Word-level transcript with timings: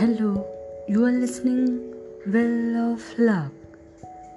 Hello 0.00 0.46
you 0.88 1.04
are 1.04 1.12
listening 1.12 1.66
well 2.26 2.76
of 2.76 3.14
luck 3.18 3.66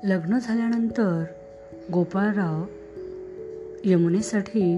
लग्न 0.04 0.39
झाल्यानंतर 0.39 1.23
गोपाळराव 1.93 2.63
यमुनेसाठी 3.86 4.77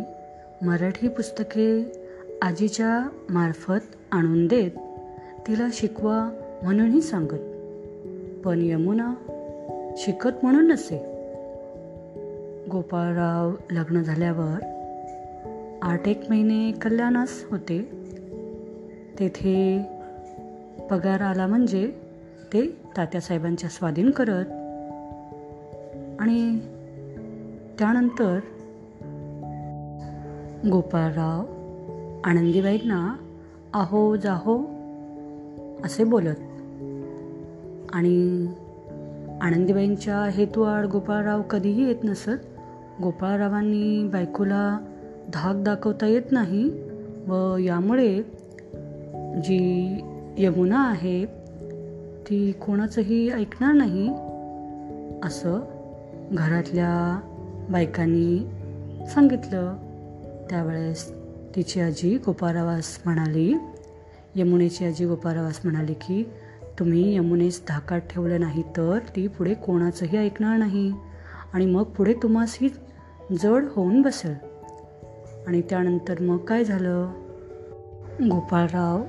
मराठी 0.61 1.07
पुस्तके 1.07 1.91
आजीच्या 2.41 3.09
मार्फत 3.29 3.95
आणून 4.11 4.47
देत 4.47 4.71
तिला 5.47 5.67
शिकवा 5.73 6.29
म्हणूनही 6.63 7.01
सांगत. 7.01 7.39
पण 8.45 8.59
यमुना 8.61 9.13
शिकत 9.97 10.31
म्हणून 10.43 10.67
नसे. 10.67 10.97
गोपाळराव 12.71 13.51
लग्न 13.71 14.01
झाल्यावर 14.03 14.59
आठ 15.81 16.07
एक 16.07 16.21
महिने 16.29 16.71
कल्याणास 16.71 17.29
होते. 17.51 17.81
तेथे 19.19 19.85
पगार 20.91 21.21
आला 21.21 21.47
म्हणजे 21.47 21.91
ते 22.53 22.67
तात्यासाहेबांच्या 22.97 23.69
स्वाधीन 23.69 24.09
करत. 24.09 24.45
आणि 26.19 26.59
त्यानंतर 27.79 28.39
गोपाळराव 30.71 31.39
आनंदीबाईंना 32.23 33.15
आहो 33.73 34.15
जाहो 34.15 34.57
असे 35.83 36.03
बोलत. 36.03 36.35
आणि 37.93 38.47
आनंदीबाईंच्या 39.41 40.23
हेतूआड 40.23 40.85
गोपाळराव 40.85 41.41
कधीही 41.41 41.87
येत 41.87 42.03
नसत. 42.03 42.45
गोपाळरावांनी 43.01 44.09
बायकोला 44.13 44.79
धाक 45.33 45.63
दाखवता 45.63 46.05
येत 46.05 46.31
नाही 46.31 46.69
व 47.27 47.57
यामुळे 47.57 48.21
जी 49.43 49.95
यमुना 50.37 50.89
आहे 50.89 51.25
ती 52.29 52.51
कोणाचंही 52.51 53.31
ऐकणार 53.31 53.73
नाही. 53.73 54.09
असं 55.23 55.59
घरातल्या 56.31 57.19
बायकांनी 57.69 58.39
सांगितलं. 59.07 59.75
त्यावेळेस 60.49 61.13
तिची 61.55 61.79
आजी 61.79 62.17
गोपारावास 62.17 62.99
म्हणाली 63.05 63.53
यमुनेची 64.35 64.85
आजी 64.85 65.05
गोपारावास 65.05 65.59
म्हणाली 65.63 65.93
की 65.93 66.29
तुम्ही 66.79 67.15
यमुनेस 67.15 67.63
धाकात 67.67 67.99
ठेवलं 67.99 68.39
नाही 68.39 68.61
तर 68.77 68.99
ती 69.15 69.27
पुढे 69.27 69.53
कोणाचंही 69.53 70.17
ऐकणार 70.17 70.57
नाही. 70.57 70.93
आणि 71.53 71.65
मग 71.65 71.83
पुढे 71.83 72.13
तुम्हासही 72.13 72.69
जड 73.43 73.63
होऊन 73.75 74.01
बसेल. 74.01 74.35
आणि 75.47 75.61
त्यानंतर 75.61 76.21
मग 76.21 76.37
काय 76.37 76.63
झालं? 76.63 77.11
गोपाळराव 78.21 79.03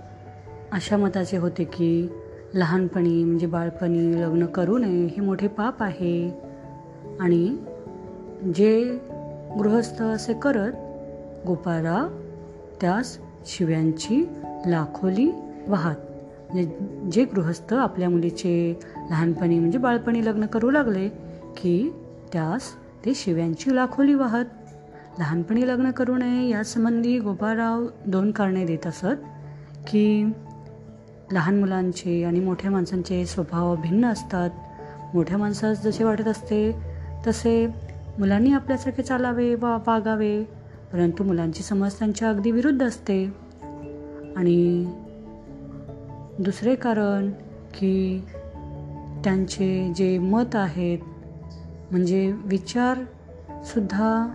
अशा 0.72 0.96
मताचे 0.96 1.36
होते 1.36 1.64
की 1.64 2.08
लहानपणी 2.54 3.24
म्हणजे 3.24 3.46
बाळपणी 3.46 4.22
लग्न 4.22 4.46
करू 4.46 4.78
नये 4.78 5.06
हे 5.06 5.20
मोठे 5.20 5.48
पाप 5.48 5.82
आहे. 5.82 6.30
आणि 7.20 7.56
जे 8.54 8.98
गृहस्थ 9.58 10.02
असे 10.02 10.32
करत 10.34 10.72
गोपाळराव 11.46 12.08
त्यास 12.80 13.18
शिव्यांची 13.46 14.28
लाखोली 14.66 15.30
वाहत. 15.68 15.96
म्हणजे 16.52 16.78
जे 17.10 17.24
गृहस्थ 17.24 17.74
आपल्या 17.74 18.10
मुलीचे 18.10 18.80
लहानपणी 19.10 19.58
म्हणजे 19.58 19.78
बाळपणी 19.78 20.26
लग्न 20.26 20.46
करू 20.46 20.70
लागले 20.70 21.08
की 21.56 21.92
त्यास 22.32 22.62
ते 23.04 23.12
शिव्यांची 23.14 23.76
लाखोली 23.76 24.14
वाहत. 24.14 24.44
लहानपणी 25.18 25.68
लग्न 25.68 25.90
करू 25.90 26.16
नये 26.16 26.48
यासंबंधी 26.48 27.18
गोपाळराव 27.18 27.86
दोन 28.06 28.30
कारणे 28.30 28.64
देत 28.64 28.86
असत 28.86 29.24
की 29.88 30.32
लहान 31.32 31.60
मुलांचे 31.60 32.24
आणि 32.24 32.40
मोठ्या 32.40 32.70
माणसांचे 32.70 33.26
स्वभाव 33.26 33.76
भिन्न 33.76 34.04
असतात. 34.04 34.50
मोठ्या 35.14 35.38
माणसास 35.38 35.82
जसे 35.82 36.04
वाटत 36.04 36.28
असते 36.28 36.72
तसे 37.26 37.66
मुलांनी 38.18 38.52
आपल्यासारखे 38.52 39.02
चालावे 39.02 39.54
वा 39.54 39.78
वागावे 39.86 40.44
परंतु 40.92 41.24
मुलांची 41.24 41.62
समज 41.62 41.94
त्यांच्या 41.94 42.28
अगदी 42.28 42.50
विरुद्ध 42.50 42.82
असते. 42.86 43.24
आणि 44.36 44.84
दुसरे 46.38 46.74
कारण 46.74 47.30
की 47.74 48.24
त्यांचे 49.24 49.92
जे 49.96 50.18
मत 50.18 50.56
आहेत 50.56 50.98
म्हणजे 51.90 52.32
विचारसुद्धा 52.44 54.28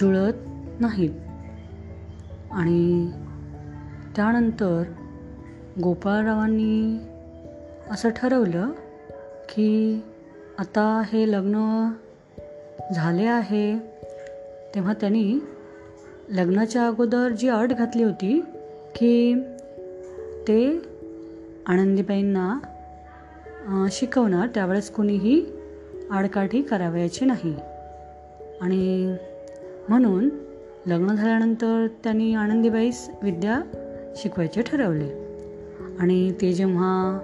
जुळत 0.00 0.34
नाहीत. 0.80 1.10
आणि 2.50 3.10
त्यानंतर 4.16 4.82
गोपाळरावांनी 5.80 6.98
असं 7.90 8.08
ठरवलं 8.08 8.70
की 9.48 10.00
आता 10.58 11.02
हे 11.12 11.32
लग्न 11.32 11.88
झाले 12.94 13.24
आहे 13.24 13.78
तेव्हा 14.74 14.92
त्यांनी 14.92 15.38
लग्नाच्या 16.28 16.86
अगोदर 16.86 17.28
जी 17.28 17.48
अट 17.48 17.68
घातली 17.68 18.02
होती 18.02 18.40
की 18.94 19.34
ते 20.48 20.82
आनंदीबाईंना 21.66 22.58
शिकवणार 23.90 24.46
त्यावेळेस 24.46 24.90
कोणीही 24.90 25.46
आडकाठी 26.10 26.62
करावयाची 26.62 27.24
नाही. 27.24 27.54
आणि 28.60 29.16
म्हणून 29.88 30.28
लग्न 30.86 31.14
झाल्यानंतर 31.14 31.86
त्यांनी 32.04 32.34
आनंदीबाईस 32.34 33.10
विद्या 33.22 33.60
शिकवायचे 34.16 34.62
ठरवले. 34.62 35.21
आणि 36.00 36.32
ते 36.40 36.52
जेव्हा 36.52 37.18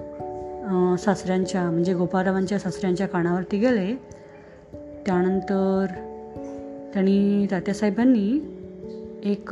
सासऱ्यांच्या 0.98 1.70
म्हणजे 1.70 1.94
गोपाळरावांच्या 1.94 2.58
सासऱ्यांच्या 2.58 3.06
कानावरती 3.06 3.58
गेले 3.58 3.94
त्यानंतर 5.06 5.86
त्यांनी 6.92 7.46
तात्यासाहेबांनी 7.50 8.56
एक 9.24 9.48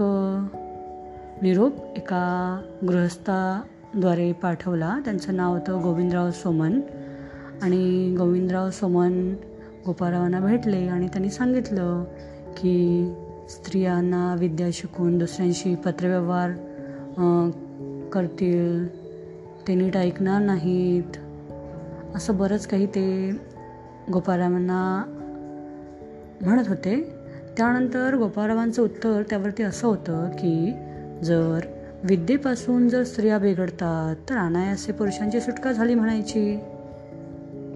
निरोप 1.42 1.72
एका 1.96 2.60
गृहस्थाद्वारे 2.88 4.32
पाठवला. 4.32 4.98
त्यांचं 5.04 5.36
नाव 5.36 5.54
होतं 5.54 5.82
गोविंदराव 5.82 6.30
सोमन. 6.30 6.80
आणि 7.62 8.14
गोविंदराव 8.18 8.70
सोमन 8.70 9.34
गोपाळरावांना 9.86 10.40
भेटले 10.40 10.86
आणि 10.86 11.06
त्यांनी 11.06 11.30
सांगितलं 11.30 12.04
की 12.56 13.12
स्त्रियांना 13.48 14.36
विद्या 14.38 14.68
शिकून 14.72 15.18
दुसऱ्यांशी 15.18 15.74
पत्रव्यवहार 15.74 16.50
करतील. 18.12 18.86
ते 19.68 19.74
नीट 19.74 19.96
ऐकणार 19.96 20.40
नाहीत. 20.40 21.16
असं 22.14 22.36
बरंच 22.36 22.66
काही 22.66 22.86
ते 22.86 23.30
गोपाळरावांना 24.12 25.04
म्हणत 26.40 26.68
होते. 26.68 27.12
त्यानंतर 27.56 28.16
गोपाळरावांचं 28.16 28.82
उत्तर 28.82 29.22
त्यावरती 29.30 29.62
असं 29.62 29.88
होतं 29.88 30.28
की 30.28 30.72
जर 31.22 31.60
विद्येपासून 32.04 32.88
जर 32.88 33.04
स्त्रिया 33.04 33.38
बिघडतात 33.38 34.30
तर 34.30 34.36
अनायासे 34.36 34.92
पुरुषांची 34.92 35.40
सुटका 35.40 35.72
झाली 35.72 35.94
म्हणायची. 35.94 36.58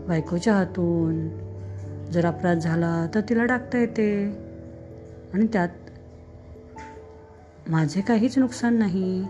बायकोच्या 0.08 0.54
हातून 0.54 1.28
जर 2.12 2.26
अपराध 2.26 2.58
झाला 2.58 3.06
तर 3.14 3.20
तिला 3.20 3.44
टाकता 3.44 3.78
येते. 3.78 4.24
आणि 5.34 5.46
त्यात 5.52 5.68
माझे 7.68 8.00
काहीच 8.00 8.38
नुकसान 8.38 8.74
नाही. 8.74 9.24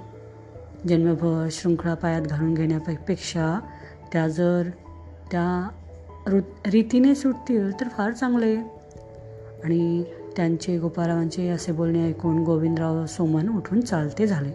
जन्मभर 0.88 1.48
शृंखला 1.50 1.94
पायात 1.94 2.22
घालून 2.22 2.54
घेण्यापेक्षा 2.54 3.60
त्या 4.12 4.28
जर 4.28 4.62
त्या 5.30 5.68
रु 6.26 6.38
रीतीने 6.66 7.14
सुटतील 7.14 7.80
तर 7.80 7.88
फार 7.88 8.12
चांगले. 8.12 8.56
आणि 9.64 10.04
त्यांचे 10.36 10.78
गोपाळरावांचे 10.78 11.48
असे 11.48 11.72
बोलणे 11.72 12.08
ऐकून 12.08 12.44
गोविंदराव 12.44 13.06
सोमन 13.06 13.48
उठून 13.48 13.80
चालते 13.80 14.26
झाले. 14.26 14.50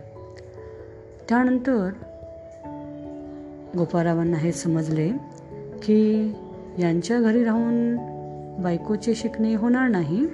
त्यानंतर 1.29 1.89
गोपाळरावांना 3.77 4.37
हे 4.37 4.51
समजले 4.51 5.09
की 5.83 6.33
यांच्या 6.79 7.19
घरी 7.19 7.43
राहून 7.43 7.95
बायकोचे 8.63 9.15
शिकणे 9.15 9.55
होणार 9.55 9.89
नाही. 9.89 10.27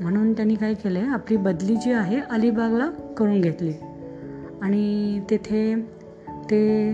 म्हणून 0.00 0.32
त्यांनी 0.32 0.54
काय 0.54 0.74
केले? 0.74 1.00
आपली 1.00 1.36
बदली 1.36 1.76
जी 1.76 1.92
आहे 1.92 2.20
अलिबागला 2.30 2.90
करून 3.16 3.40
घेतली. 3.40 3.72
आणि 4.62 5.20
तेथे 5.30 5.74
ते 6.50 6.90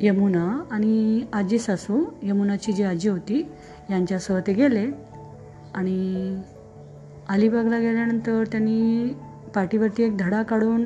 यमुना 0.00 0.62
आणि 0.70 1.24
आजी 1.32 1.58
सासू 1.58 2.04
यमुनाची 2.22 2.72
जी 2.72 2.82
आजी 2.82 3.08
होती 3.08 3.48
यांच्यासह 3.90 4.40
ते 4.46 4.52
गेले. 4.52 4.90
आणि 5.74 6.40
अलिबागला 7.28 7.78
गेल्यानंतर 7.78 8.44
त्यांनी 8.52 9.08
पाठीवरती 9.54 10.02
एक 10.02 10.16
धडा 10.16 10.42
काढून 10.42 10.84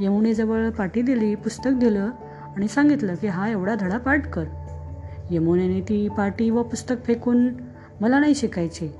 यमुनेजवळ 0.00 0.70
पाठी 0.70 1.02
दिली 1.02 1.34
पुस्तक 1.34 1.70
दिलं 1.74 2.10
आणि 2.56 2.68
सांगितलं 2.68 3.14
की 3.14 3.26
हा 3.26 3.48
एवढा 3.48 3.74
धडा 3.74 3.98
पाठ 3.98 4.30
कर. 4.30 4.44
यमुनेने 5.30 5.80
ती 5.80 6.08
पाटी 6.08 6.50
व 6.50 6.62
पुस्तक 6.62 6.94
फेकून 7.04 7.48
मला 8.00 8.18
नाही 8.18 8.34
शिकायचे. 8.34 8.94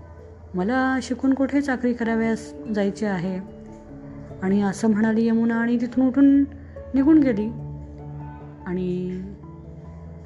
मला 0.55 0.99
शिकून 1.03 1.35
कुठे 1.35 1.61
चाकरी 1.61 1.93
कराव्यास 1.93 2.53
जायचे 2.75 3.07
आहे? 3.07 3.60
आणि 4.43 4.63
असं 4.63 4.91
म्हणाली 4.91 5.27
यमुना 5.27 5.55
आणि 5.55 5.81
तिथून 5.81 6.07
उठून 6.09 6.45
निघून 6.95 7.19
गेली. 7.19 7.51
आणि 8.67 9.21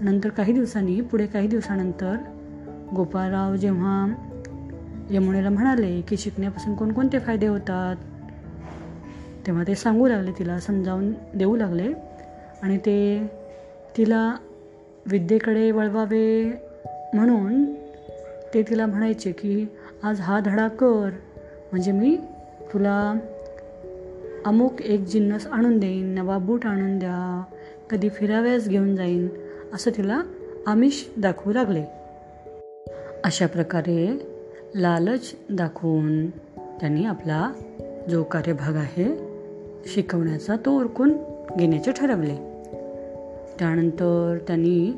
नंतर 0.01 0.29
काही 0.29 0.53
दिवसांनी 0.53 1.01
पुढे 1.01 1.27
काही 1.27 1.49
दिवसानंतर 1.49 2.17
गोपाळराव 2.97 3.57
जेव्हा 3.57 4.15
यमुनेला 5.11 5.51
म्हणाले 5.51 6.01
की 6.01 6.17
शिकण्यापासून 6.17 6.75
कोणकोणते 6.75 7.19
फायदे 7.19 7.47
होतात 7.47 7.97
तेव्हा 9.47 9.65
ते 9.67 9.75
सांगू 9.75 10.09
लागले 10.09 10.31
तिला 10.39 10.61
समजावून 10.61 11.13
देऊ 11.35 11.57
लागले. 11.57 11.93
आणि 12.63 12.79
ते 12.79 13.31
तिला 13.97 14.37
विद्येकडे 15.07 15.71
वळवावे 15.71 16.45
म्हणून 17.15 17.65
ते 18.55 18.63
तिला 18.63 18.87
म्हणायचे 18.87 19.33
की 19.33 19.67
आज 20.03 20.21
हा 20.21 20.41
धडा 20.41 20.69
कर 20.69 21.11
म्हणजे 21.73 21.93
मी 21.93 22.17
तुला 22.73 23.15
अमुक 24.45 24.83
एक 24.83 25.01
जिन्नस 25.01 25.47
आणून 25.47 25.79
देईन 25.79 26.07
नवा 26.07 26.39
बूट 26.39 26.67
आणून 26.67 26.99
द्या 26.99 27.43
कधी 27.91 28.09
फिराव्यास 28.09 28.69
घेऊन 28.69 28.97
जाईन 28.97 29.29
असं 29.75 29.91
तिला 29.97 30.23
आमिष 30.67 31.05
दाखवू 31.17 31.53
लागले. 31.53 31.85
अशा 33.25 33.47
प्रकारे 33.47 34.27
लालच 34.75 35.35
दाखवून 35.51 36.31
त्यांनी 36.57 37.05
आपला 37.05 37.53
जो 38.11 38.23
कार्यभाग 38.23 38.77
आहे 38.77 39.19
शिकवण्याचा 39.87 40.57
तो 40.67 40.79
ओळखून 40.79 41.13
घेण्याचे 41.59 41.93
ठरवले. 41.93 42.37
त्यानंतर 43.59 44.39
त्यांनी 44.47 44.93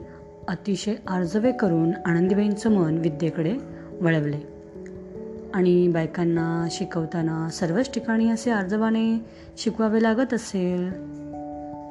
अतिशय 0.49 0.95
आर्जवे 1.07 1.53
करून 1.53 1.91
आनंदीबाईंचं 2.07 2.71
मन 2.71 2.99
विद्येकडे 2.99 3.55
वळवले. 4.01 4.56
आणि 5.55 5.89
बायकांना 5.89 6.69
शिकवताना 6.71 7.49
सर्वच 7.49 7.95
ठिकाणी 7.95 8.31
असे 8.31 8.51
आर्जवाने 8.51 9.25
शिकवावे 9.59 10.03
लागत 10.03 10.35
असेल. 10.35 10.89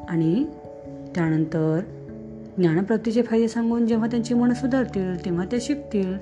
आणि 0.09 0.45
त्यानंतर 1.15 1.79
ज्ञानप्राप्तीचे 2.57 3.21
फायदे 3.21 3.47
सांगून 3.47 3.87
जेव्हा 3.87 4.07
त्यांची 4.07 4.33
मनं 4.33 4.53
सुधारतील 4.53 5.25
तेव्हा 5.25 5.45
ते 5.51 5.61
शिकतील. 5.61 6.17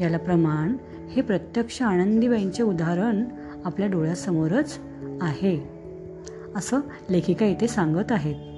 याला 0.00 0.18
प्रमाण 0.18 0.76
हे 1.10 1.22
प्रत्यक्ष 1.22 1.82
आनंदीबाईंचे 1.82 2.62
उदाहरण 2.62 3.24
आपल्या 3.64 3.88
डोळ्यासमोरच 3.88 4.78
आहे 5.20 5.68
असं 6.56 6.80
लेखिका 7.10 7.46
इथे 7.46 7.68
सांगत 7.68 8.12
आहेत. 8.12 8.53